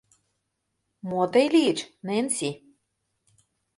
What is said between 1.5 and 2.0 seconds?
лийыч,